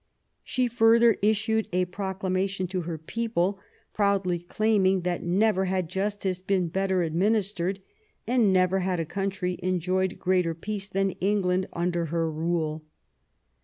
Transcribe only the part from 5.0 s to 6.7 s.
that never had justice been